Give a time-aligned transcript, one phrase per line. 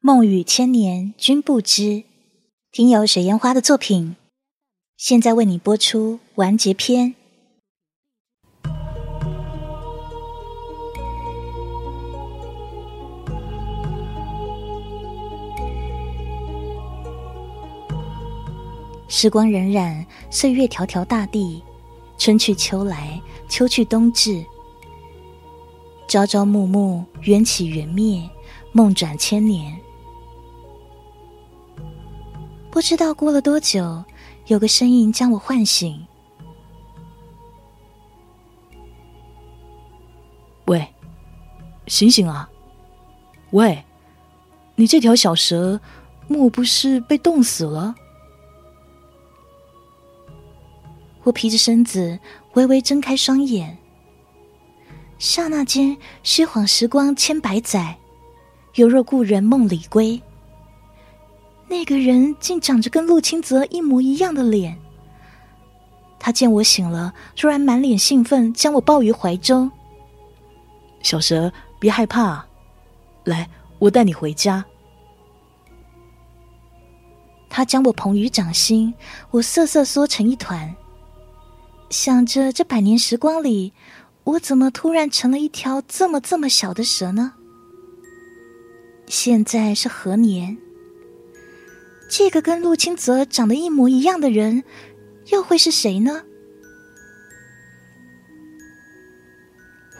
[0.00, 2.04] 梦语千年君不知，
[2.70, 4.14] 听友水烟花的作品，
[4.96, 7.16] 现在为你播出完结篇。
[19.08, 21.60] 时光荏苒，岁月迢迢，大地
[22.16, 24.44] 春去秋来，秋去冬至，
[26.06, 28.22] 朝朝暮暮，缘起缘灭，
[28.70, 29.76] 梦转千年。
[32.70, 34.04] 不知道过了多久，
[34.46, 36.06] 有个声音将我唤醒。
[40.66, 40.86] 喂，
[41.86, 42.48] 醒醒啊！
[43.50, 43.82] 喂，
[44.74, 45.80] 你这条小蛇，
[46.28, 47.94] 莫不是被冻死了？
[51.22, 52.18] 我披着身子，
[52.52, 53.76] 微微睁开双眼。
[55.18, 57.98] 刹那间，虚晃时光千百载，
[58.74, 60.22] 犹若故人梦里归。
[61.68, 64.76] 那个人竟长着跟陆清泽一模一样的脸。
[66.18, 69.70] 他见我醒了，突然满脸兴奋，将我抱于怀中。
[71.02, 72.44] 小蛇，别害怕，
[73.24, 74.64] 来，我带你回家。
[77.48, 78.92] 他将我捧于掌心，
[79.30, 80.74] 我瑟瑟缩成一团。
[81.90, 83.72] 想着这百年时光里，
[84.24, 87.34] 我怎么突然成了一条这么这么小的蛇呢？
[89.06, 90.58] 现在是何年？
[92.08, 94.64] 这个跟陆清泽长得一模一样的人，
[95.32, 96.22] 又会是谁呢？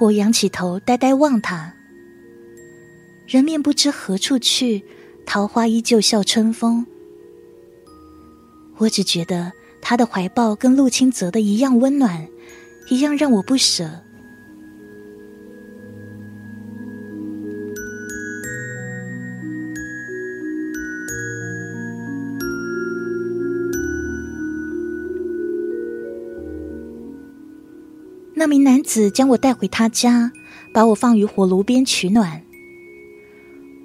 [0.00, 1.74] 我仰起头，呆呆望他。
[3.26, 4.82] 人面不知何处去，
[5.26, 6.86] 桃花依旧笑春风。
[8.78, 9.52] 我只觉得。
[9.80, 12.28] 他的怀抱跟陆清泽的一样温暖，
[12.90, 13.88] 一样让我不舍。
[28.38, 30.30] 那名男子将我带回他家，
[30.72, 32.44] 把我放于火炉边取暖。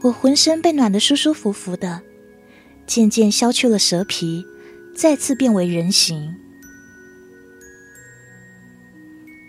[0.04, 2.04] 我浑身被暖得舒舒服服的，
[2.86, 4.46] 渐渐消去了蛇皮。
[4.96, 6.36] 再次变为人形。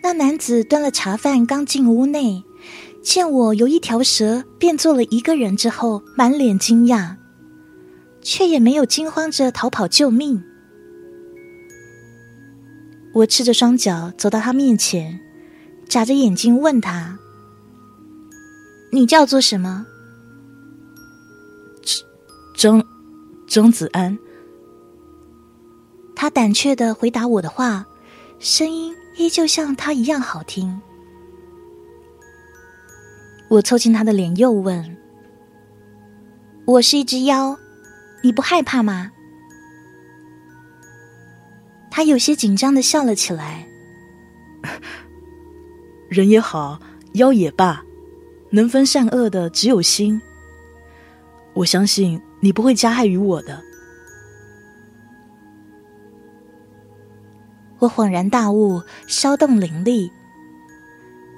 [0.03, 2.43] 那男子端了茶饭，刚进屋内，
[3.03, 7.17] 见我由一条蛇变做了一个人之后，满脸惊讶，
[8.23, 10.43] 却也没有惊慌着逃跑救命。
[13.15, 15.21] 我赤着双脚走到他面前，
[15.89, 17.17] 眨着眼睛问他
[18.91, 19.87] ：“你叫做什么？”
[22.57, 22.85] 钟，
[23.47, 24.19] 钟子安。
[26.17, 27.87] 他胆怯的回答我的话，
[28.41, 30.81] 声音依旧像他一样好听。
[33.49, 34.97] 我凑近他的脸，又问
[36.67, 37.57] ：“我是一只妖，
[38.25, 39.13] 你不害怕吗？”
[41.97, 43.69] 他有些紧张的笑了起来。
[46.11, 46.81] 人也好，
[47.13, 47.85] 妖也罢，
[48.51, 50.21] 能分善恶的只有心。
[51.55, 53.63] 我相信你不会加害于我的。
[57.79, 60.11] 我恍然大悟，稍动灵力，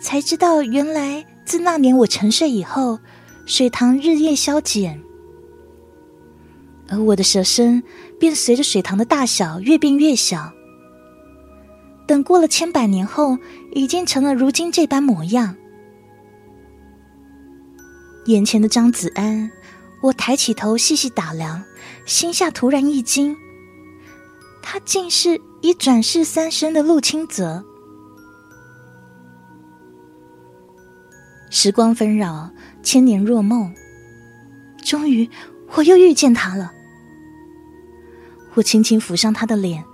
[0.00, 2.98] 才知道原来自那年我沉睡以后，
[3.44, 4.98] 水塘日夜消减，
[6.88, 7.82] 而我的蛇身
[8.18, 10.52] 便随着水塘的大小越变越小。
[12.06, 13.38] 等过了千百年后，
[13.72, 15.56] 已经成了如今这般模样。
[18.26, 19.50] 眼前的张子安，
[20.02, 21.64] 我抬起头细细打量，
[22.04, 23.36] 心下突然一惊，
[24.62, 25.40] 他竟是。
[25.62, 27.64] 已转世三生的陆清泽，
[31.50, 32.50] 时光纷扰，
[32.84, 33.74] 千年若梦，
[34.84, 35.28] 终于
[35.72, 36.72] 我又遇见他了。
[38.56, 39.84] 我轻轻抚上他的脸，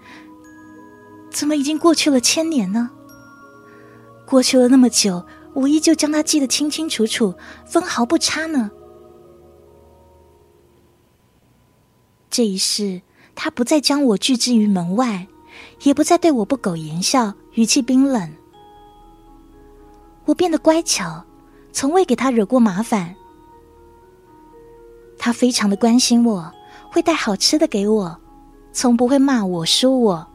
[1.30, 2.90] 怎么已经过去了千年呢？
[4.26, 7.34] 过去了那么久，我依旧将他记得清清楚楚，
[7.66, 8.70] 分毫不差呢。
[12.30, 13.02] 这一世，
[13.34, 15.26] 他不再将我拒之于门外。
[15.82, 18.32] 也不再对我不苟言笑，语气冰冷。
[20.24, 21.24] 我变得乖巧，
[21.72, 23.14] 从未给他惹过麻烦。
[25.18, 26.50] 他非常的关心我，
[26.90, 28.18] 会带好吃的给我，
[28.72, 30.26] 从不会骂我、说我，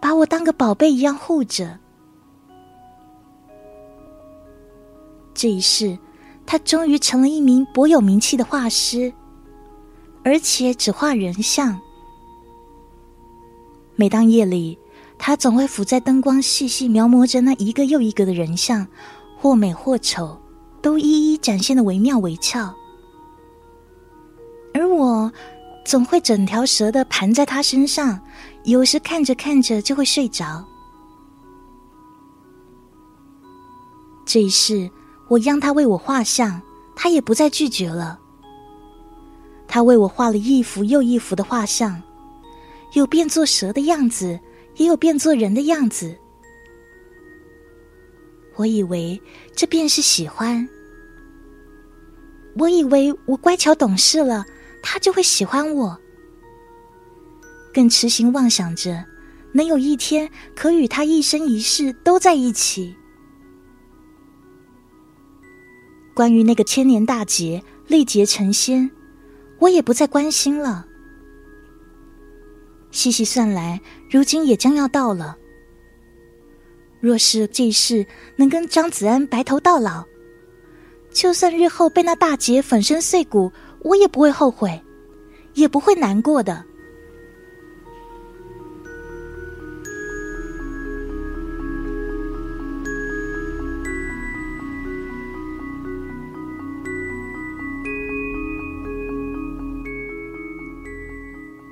[0.00, 1.78] 把我当个宝贝一样护着。
[5.34, 5.98] 这一世，
[6.46, 9.12] 他终于成了一名博有名气的画师，
[10.24, 11.78] 而且只画人像。
[13.94, 14.78] 每当夜里，
[15.18, 18.86] 他总会伏在灯光，细细描摹着那一个又一个的人像，
[19.36, 20.40] 或美或丑，
[20.80, 22.74] 都一一展现的惟妙惟肖。
[25.88, 28.20] 总会整条蛇的盘在他身上，
[28.64, 30.62] 有时看着看着就会睡着。
[34.26, 34.90] 这一世，
[35.28, 36.60] 我让他为我画像，
[36.94, 38.20] 他也不再拒绝了。
[39.66, 42.02] 他为我画了一幅又一幅的画像，
[42.92, 44.38] 有变作蛇的样子，
[44.76, 46.14] 也有变作人的样子。
[48.56, 49.18] 我以为
[49.56, 50.68] 这便是喜欢。
[52.58, 54.44] 我以为我乖巧懂事了，
[54.90, 55.98] 他就会喜欢我。
[57.74, 59.04] 更痴心妄想着，
[59.52, 62.96] 能有一天可与他一生一世都在一起。
[66.14, 68.90] 关于那个千年大劫，历劫成仙，
[69.58, 70.86] 我也不再关心了。
[72.90, 73.78] 细细算来，
[74.10, 75.36] 如今也将要到了。
[76.98, 78.06] 若是这一世
[78.36, 80.02] 能跟张子安白头到老，
[81.12, 84.82] 就算日后被那大劫粉身碎骨，我也不会后悔，
[85.54, 86.64] 也不会难过的。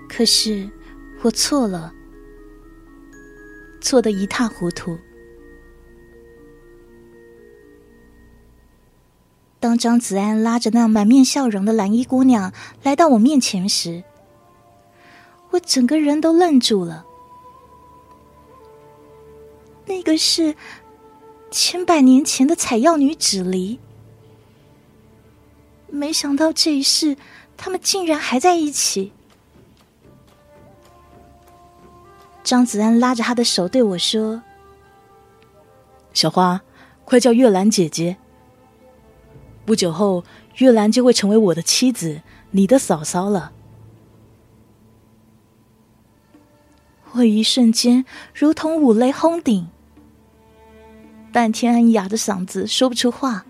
[0.09, 0.67] 可是，
[1.23, 1.93] 我错了，
[3.83, 4.99] 错得一塌糊涂。
[9.67, 12.53] 当张子安拉着那满面笑容的蓝衣姑娘
[12.85, 14.05] 来到我面前时，
[15.51, 17.05] 我整个人都愣住了。
[19.87, 20.55] 那个是
[21.51, 23.81] 千百年前的采药女芷离，
[25.89, 27.17] 没想到这一世
[27.57, 29.11] 他们竟然还在一起。
[32.45, 34.45] 张子安拉着他的手对我说
[36.15, 36.63] ：“小花，
[37.05, 38.17] 快叫月兰姐姐。
[39.67, 40.25] 不久后，
[40.59, 42.23] 月兰就会成为我的妻子，
[42.53, 43.53] 你的嫂嫂了。”
[47.13, 49.69] 我一瞬间如同五雷轰顶，
[51.33, 53.45] 半天哑的嗓子说不出话。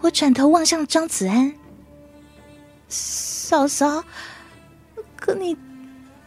[0.00, 1.54] 我转头望向张子安，
[2.88, 4.02] 嫂嫂，
[5.14, 5.56] 可你……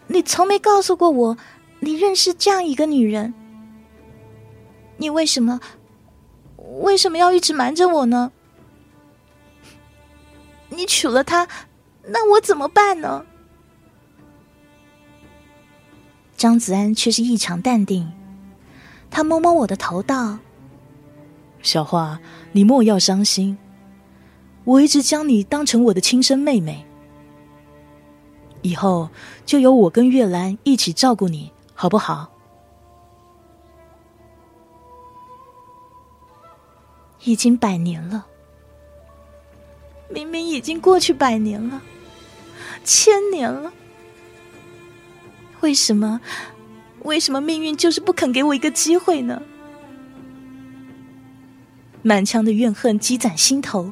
[0.07, 1.37] 你从没告诉过我，
[1.79, 3.33] 你认识这样一个女人。
[4.97, 5.59] 你为什么
[6.79, 8.31] 为什么要一直瞒着我呢？
[10.69, 11.47] 你娶了她，
[12.03, 13.25] 那我怎么办呢？
[16.37, 18.11] 张子安却是异常淡定，
[19.11, 20.39] 他摸摸我的头道
[21.61, 22.19] ：“小花，
[22.53, 23.57] 你莫要伤心，
[24.63, 26.83] 我一直将你当成我的亲生妹妹。”
[28.63, 29.09] 以后
[29.45, 32.31] 就由我跟月兰一起照顾你，好不好？
[37.23, 38.25] 已经百年了，
[40.09, 41.81] 明明已经过去百年了，
[42.83, 43.71] 千年了，
[45.59, 46.19] 为什么？
[47.03, 49.41] 为什么命运就是不肯给我一个机会呢？
[52.03, 53.91] 满腔的怨恨积攒心头，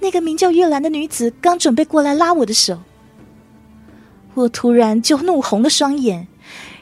[0.00, 2.82] 那个名叫月兰的女子刚准备过来拉我的手。
[4.34, 6.26] 我突然就怒红了双眼，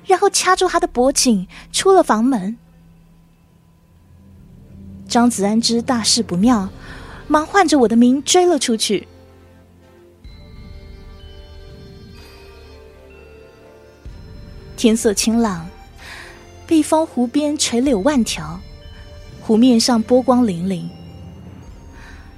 [0.06, 2.56] 然后掐住她的脖颈，出了房门。
[5.10, 6.68] 张子安知大事不妙，
[7.26, 9.08] 忙唤着我的名追了出去。
[14.76, 15.68] 天色晴朗，
[16.64, 18.60] 碧峰湖边垂柳万条，
[19.40, 20.88] 湖面上波光粼粼。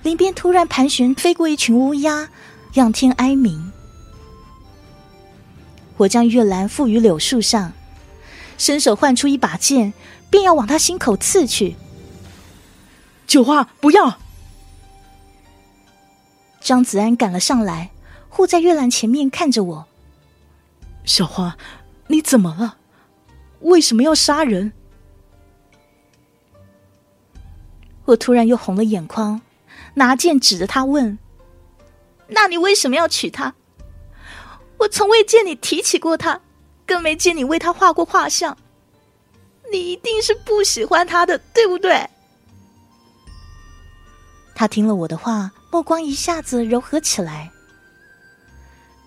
[0.03, 2.31] 林边突然盘旋飞过一群乌鸦，
[2.73, 3.71] 仰天哀鸣。
[5.99, 7.75] 我将月兰附于柳树上，
[8.57, 9.93] 伸手唤出一把剑，
[10.31, 11.77] 便要往他心口刺去。
[13.33, 14.19] 九花，不要！
[16.61, 17.91] 张子安赶了上来，
[18.29, 19.87] 护在月兰前面，看着我。
[21.07, 21.57] 小花，
[22.09, 22.77] 你怎么了？
[23.61, 24.75] 为什么要杀人？
[28.05, 29.41] 我突然又红了眼眶，
[29.95, 31.19] 拿剑指着他问
[32.29, 33.55] ：“那你为什么要娶她？”
[34.77, 36.39] 我从未见你提起过她，
[36.85, 38.55] 更没见你为她画过画像。
[39.73, 42.07] 你一定是不喜欢她的，对不对？
[44.63, 47.51] 他听了我的话，目光一下子柔和起来，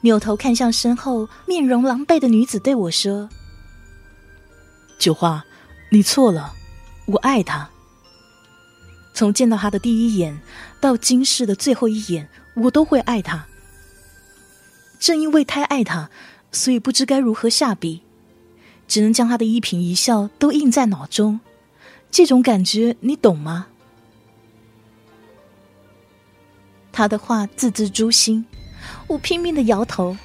[0.02, 3.30] 扭头看向身后面容狼狈的女子，对我说
[5.00, 5.46] ：“九花，
[5.92, 6.52] 你错了，
[7.06, 7.70] 我爱他。
[9.14, 10.38] 从见到他的第一眼
[10.82, 13.46] 到今世的最后一眼，我都会爱他。”
[15.00, 16.10] 正因为太爱他，
[16.52, 18.02] 所以不知该如何下笔，
[18.90, 21.40] 只能将他的一颦一笑都印在脑中。
[22.12, 23.68] 这种感觉，你懂吗？
[26.96, 28.46] 他的话字字诛心，
[29.06, 30.16] 我拼命的摇头，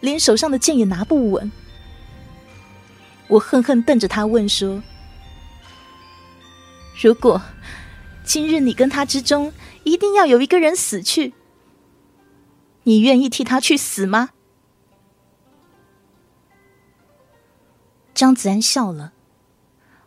[0.00, 1.52] 连手上的剑也拿不稳。
[3.28, 4.82] 我恨恨瞪着他问说
[7.02, 7.42] ：“如果
[8.24, 9.52] 今日你跟他之中
[9.84, 11.34] 一定要有一个人死去，
[12.84, 14.30] 你愿意替他去死吗？”
[18.14, 19.12] 张子安笑了，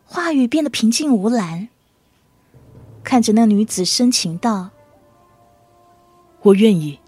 [0.04, 1.68] 话语变得平静无澜，
[3.04, 4.70] 看着那女子深情道
[6.42, 6.98] ：“我愿意，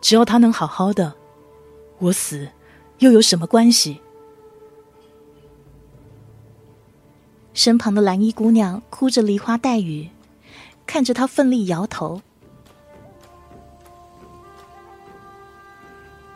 [0.00, 1.14] 只要他能好好的，
[1.98, 2.48] 我死
[2.98, 4.00] 又有什么关系？”
[7.54, 10.10] 身旁的蓝衣姑娘哭着梨花带雨，
[10.84, 12.20] 看着他奋力摇头。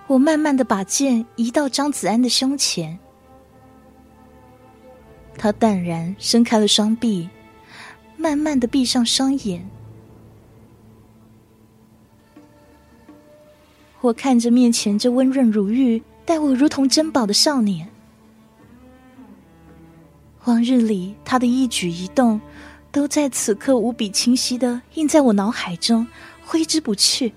[0.06, 2.98] 我慢慢的把剑移到张子安的胸前。
[5.36, 7.28] 他淡然伸开了双臂，
[8.16, 9.68] 慢慢的闭上双眼。
[14.00, 17.88] 我看着面前这温润如玉、待我如同珍宝的少年，
[20.44, 22.40] 往日里他的一举一动，
[22.92, 26.06] 都在此刻无比清晰的印在我脑海中，
[26.44, 27.32] 挥之不去。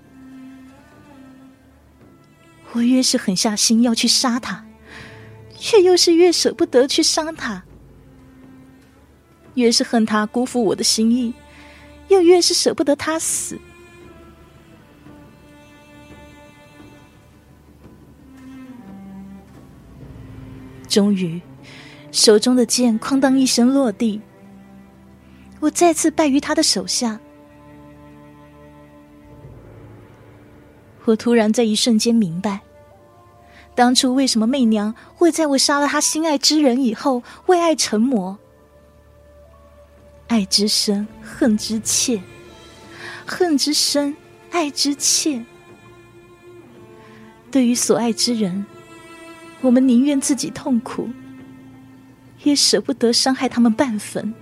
[2.74, 4.64] 我越是狠下心要去杀他，
[5.58, 7.64] 却又是越舍不得去伤他。
[9.56, 11.34] 越是恨他辜负我的心意，
[12.08, 13.60] 又越是舍不得他死。
[20.92, 21.42] 终于，
[22.12, 24.20] 手中的剑哐当一声落地，
[25.62, 27.18] 我再次败于他的手下。
[31.06, 32.60] 我突然在一瞬间明白，
[33.74, 38.38] 当初为什么媚娘会在我杀了她心爱之人以后为爱成魔。
[40.28, 42.20] 爱之深，恨之切；
[43.26, 44.14] 恨之深，
[44.52, 45.44] 爱之切。
[47.50, 48.66] 对于所爱之人，
[49.64, 51.08] 我们宁愿自己痛苦，
[52.44, 54.34] 也舍不得伤害他们半分。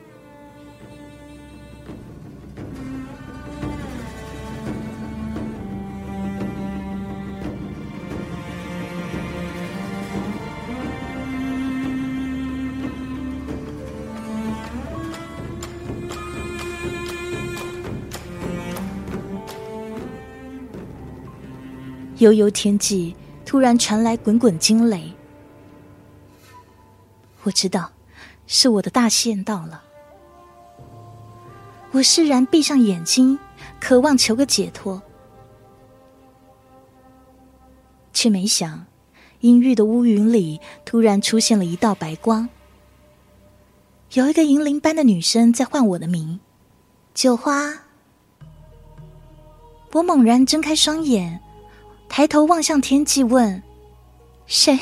[22.19, 23.15] 悠悠天际，
[23.49, 25.11] 突然传来滚滚惊雷。
[27.41, 27.91] 我知道，
[28.45, 29.81] 是我的大限到了。
[31.89, 33.39] 我释然闭上眼睛，
[33.81, 35.01] 渴望求个解脱，
[38.13, 38.85] 却没想，
[39.39, 42.47] 阴郁的乌云里突然出现了一道白光。
[44.13, 46.39] 有一个银铃般的女声在唤我的名
[47.15, 47.73] ：“九花。”
[49.93, 51.41] 我猛然睁开双眼。
[52.09, 53.63] 抬头望向天际，问
[54.45, 54.77] ：“谁？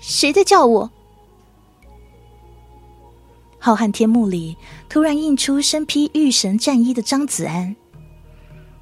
[0.00, 0.90] 谁在叫我？”
[3.60, 4.56] 浩瀚天幕里，
[4.88, 7.74] 突然映出身披玉神战衣的张子安。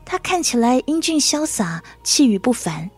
[0.04, 2.90] 他看起来英俊潇洒，气宇不凡，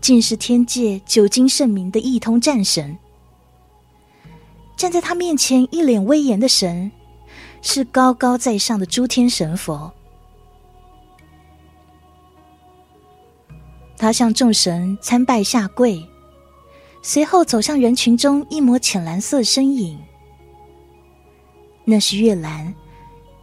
[0.00, 2.96] 竟是天界久经盛名的一通战神。
[4.76, 6.90] 站在他面前，一脸威严的神，
[7.60, 9.92] 是高高在上的诸天神佛。
[13.98, 16.00] 他向众神参拜下跪，
[17.02, 19.98] 随后走向人群中一抹浅蓝色身影。
[21.84, 22.72] 那是月兰，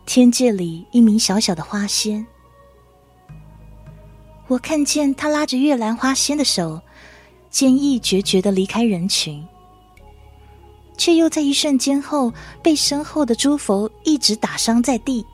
[0.06, 2.26] 天界里一名小小的花仙。
[4.48, 6.82] 我看见他拉着月兰花仙的手，
[7.50, 9.46] 坚毅决绝的离开人群，
[10.98, 12.32] 却又在一瞬间后
[12.64, 15.26] 被身后的诸佛一直打伤在地。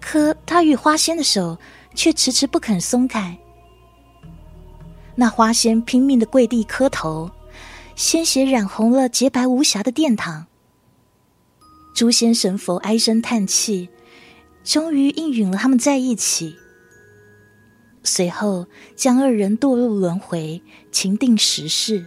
[0.00, 1.56] 可他与花仙的手。
[1.94, 3.38] 却迟迟不肯松开。
[5.14, 7.30] 那花仙拼命的跪地磕头，
[7.94, 10.46] 鲜血染红了洁白无瑕的殿堂。
[11.94, 13.90] 诸仙神佛唉声叹气，
[14.64, 16.56] 终于应允了他们在一起。
[18.02, 22.06] 随后将二人堕入轮回，情定时世。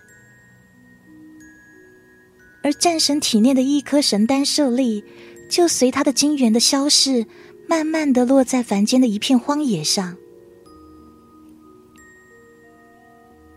[2.63, 5.03] 而战神体内的一颗神丹舍利，
[5.47, 7.27] 就随他的精元的消逝。
[7.67, 10.17] 慢慢的落在凡间的一片荒野上。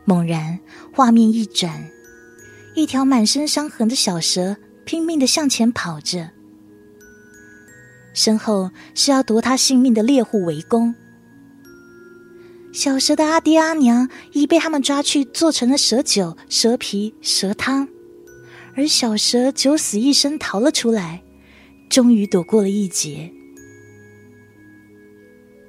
[0.04, 0.58] 猛然，
[0.92, 1.90] 画面一转，
[2.74, 6.30] 一条满身伤痕的小蛇拼命的向前跑着，
[8.14, 10.94] 身后是要夺他性命的猎户围攻。
[12.72, 17.88] 小蛇的阿爹阿娘已被他们抓去做成了蛇酒、蛇皮、蛇汤，
[18.74, 21.22] 而小蛇九死一生逃了出来，
[21.90, 23.30] 终于躲过了一劫。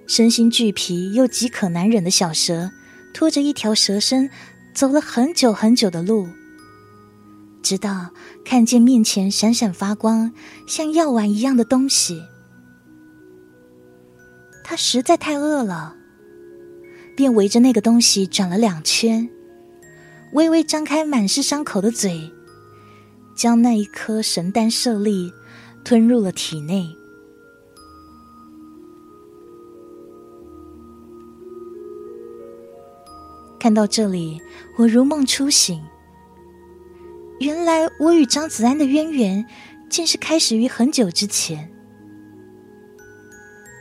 [0.09, 2.71] 身心俱疲又饥渴难忍的小蛇，
[3.13, 4.27] 拖着一条蛇身，
[4.73, 6.27] 走了很久很久的路，
[7.61, 8.09] 直到
[8.43, 10.33] 看见面前闪闪发光、
[10.67, 12.23] 像药丸一样的东西。
[14.63, 15.95] 他实在太饿了，
[17.15, 19.29] 便围着那个东西转了两圈，
[20.33, 22.31] 微微张开满是伤口的嘴，
[23.37, 25.31] 将那一颗神丹舍利
[25.83, 26.95] 吞入了体内。
[33.59, 34.41] 看到这里，
[34.77, 35.83] 我如梦初醒。
[37.39, 39.45] 原来我与张子安的渊源，
[39.89, 41.69] 竟是开始于很久之前。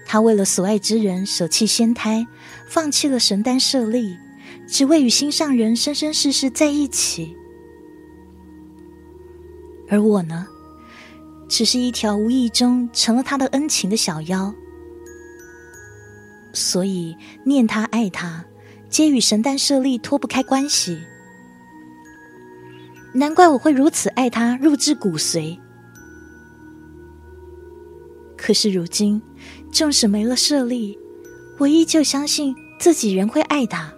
[0.05, 2.27] 他为了所爱之人舍弃仙胎，
[2.67, 4.17] 放弃了神丹舍利，
[4.67, 7.37] 只为与心上人生生世世在一起。
[9.89, 10.47] 而我呢，
[11.49, 14.55] 只是一条无意中成了他的恩情的小妖，
[16.53, 18.45] 所以念他爱他，
[18.89, 20.99] 皆与神丹舍利脱不开关系。
[23.13, 25.59] 难怪我会如此爱他，入至骨髓。
[28.37, 29.21] 可是如今。
[29.71, 30.99] 纵使没了舍利，
[31.59, 33.93] 我依旧相信自己仍会爱他。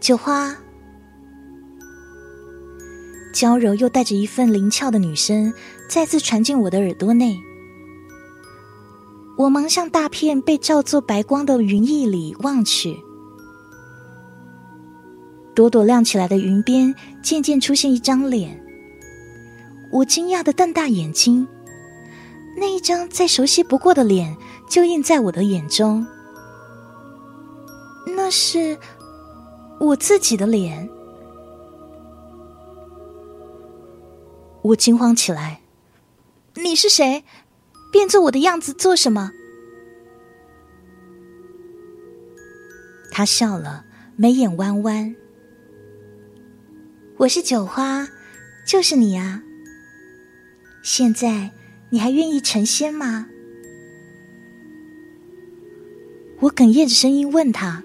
[0.00, 0.56] 九花，
[3.32, 5.52] 娇柔又带着一份灵俏的女声，
[5.88, 7.38] 再次传进我的耳朵内。
[9.38, 13.00] 我忙向大片被照作白光的云翳里望去，
[15.54, 16.92] 朵朵亮起来的云边，
[17.22, 18.60] 渐渐出现一张脸。
[19.92, 21.46] 我惊讶的瞪大眼睛，
[22.56, 24.36] 那一张再熟悉不过的脸
[24.68, 26.04] 就映在我的眼中。
[28.16, 28.76] 那是
[29.78, 30.90] 我自己的脸。
[34.62, 35.60] 我惊慌起来
[36.60, 37.22] ：“你是谁？
[37.90, 39.32] 变作我的样子做什么？”
[43.10, 43.84] 他笑了，
[44.16, 45.14] 眉眼弯弯
[47.18, 48.08] ：“我是九花，
[48.66, 49.42] 就是你啊。”
[50.82, 51.50] 现在
[51.90, 53.28] 你还愿意成仙吗？
[56.40, 57.82] 我哽咽着声音问他：“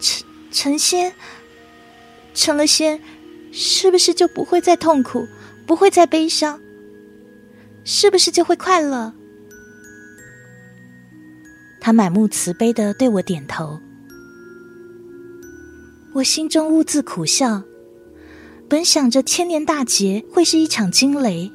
[0.00, 1.12] 成成仙，
[2.32, 3.00] 成了仙，
[3.52, 5.28] 是不是就不会再痛苦，
[5.66, 6.60] 不会再悲伤？
[7.84, 9.12] 是不是就会快乐？”
[11.80, 13.78] 他满目慈悲的对我点头。
[16.14, 17.62] 我心中兀自苦笑。
[18.66, 21.52] 本想着千年大劫会是一场惊雷，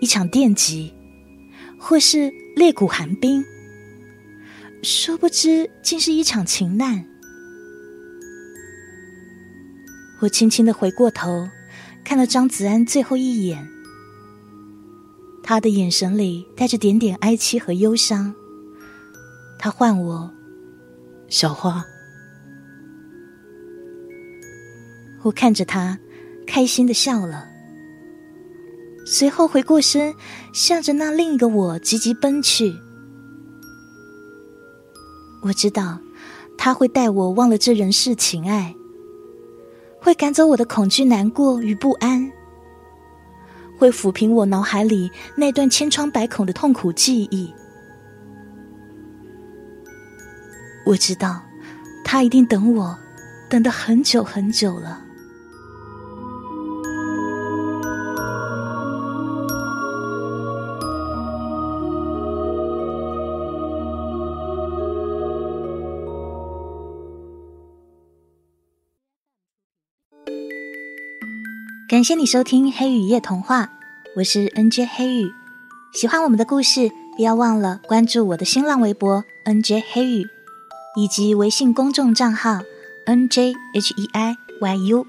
[0.00, 0.94] 一场电击，
[1.78, 3.44] 或是裂骨寒冰，
[4.82, 7.04] 殊不知竟是一场情难。
[10.20, 11.50] 我轻轻的回过头，
[12.02, 13.68] 看了张子安最后一眼，
[15.46, 18.34] 他的眼神里带着点点哀戚和忧伤。
[19.56, 20.28] 他唤我，
[21.28, 21.84] 小花。
[25.22, 25.98] 我看着他。
[26.48, 27.44] 开心的笑了，
[29.04, 30.14] 随后回过身，
[30.54, 32.72] 向着那另一个我急急奔去。
[35.42, 35.98] 我知道，
[36.56, 38.76] 他会带我忘了这人世情爱，
[40.00, 42.30] 会赶走我的恐惧、难过与不安，
[43.78, 47.52] 会抚平我脑海里那段千疮百孔的痛苦记忆。
[50.84, 51.42] 我知道，
[52.04, 52.98] 他一定等我，
[53.48, 55.05] 等的很久很久了。
[71.96, 73.62] 感谢你收听《黑雨夜童话》，
[74.16, 75.32] 我是 NJ 黑雨。
[75.94, 80.26] 喜欢我们的故事，不要忘了关注我的新浪微博 NJ 黑雨，
[80.94, 82.60] 以及微信公众账号
[83.06, 85.06] NJHEIYU。